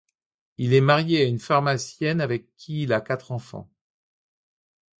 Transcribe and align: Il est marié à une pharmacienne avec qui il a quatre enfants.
Il 0.57 0.73
est 0.73 0.81
marié 0.81 1.21
à 1.21 1.25
une 1.27 1.37
pharmacienne 1.37 2.21
avec 2.21 2.55
qui 2.55 2.81
il 2.81 2.91
a 2.91 3.01
quatre 3.01 3.31
enfants. 3.31 3.69